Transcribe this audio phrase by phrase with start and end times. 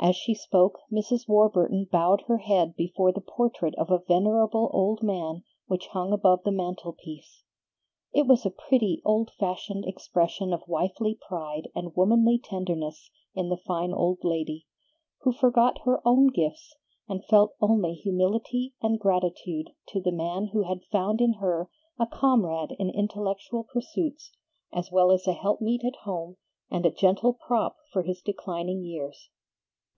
[0.00, 1.28] As she spoke, Mrs.
[1.28, 6.42] Warburton bowed her head before the portrait of a venerable old man which hung above
[6.42, 7.44] the mantel piece.
[8.12, 13.56] It was a pretty, old fashioned expression of wifely pride and womanly tenderness in the
[13.56, 14.66] fine old lady,
[15.20, 16.74] who forgot her own gifts,
[17.08, 21.70] and felt only humility and gratitude to the man who had found in her
[22.00, 24.32] a comrade in intellectual pursuits,
[24.72, 26.38] as well as a helpmeet at home
[26.72, 29.28] and a gentle prop for his declining years.